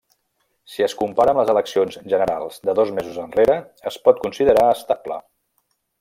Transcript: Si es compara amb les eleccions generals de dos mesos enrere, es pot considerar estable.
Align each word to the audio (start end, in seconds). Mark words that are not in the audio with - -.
Si 0.75 0.85
es 0.85 0.93
compara 1.01 1.33
amb 1.33 1.41
les 1.41 1.51
eleccions 1.53 1.99
generals 2.13 2.57
de 2.69 2.75
dos 2.81 2.93
mesos 2.99 3.19
enrere, 3.27 3.59
es 3.91 3.99
pot 4.07 4.23
considerar 4.25 4.69
estable. 4.79 5.21